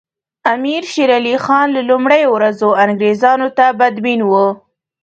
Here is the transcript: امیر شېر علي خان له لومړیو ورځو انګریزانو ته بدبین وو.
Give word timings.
امیر 0.53 0.83
شېر 0.91 1.09
علي 1.17 1.35
خان 1.45 1.67
له 1.75 1.81
لومړیو 1.89 2.33
ورځو 2.35 2.69
انګریزانو 2.85 3.47
ته 3.57 3.65
بدبین 3.79 4.21
وو. 4.29 4.47